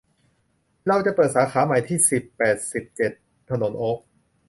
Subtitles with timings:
[0.87, 3.11] เราจะเปิดสาขาใหม่ที่ สิบ แปดสิบเจ็ด
[3.49, 3.97] ถนนโอ๊ค